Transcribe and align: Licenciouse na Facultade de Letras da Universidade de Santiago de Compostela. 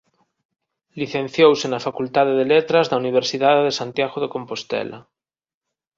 Licenciouse 1.01 1.65
na 1.69 1.83
Facultade 1.87 2.33
de 2.39 2.45
Letras 2.53 2.85
da 2.87 2.99
Universidade 3.03 3.61
de 3.67 3.77
Santiago 3.79 4.17
de 4.23 4.31
Compostela. 4.35 4.99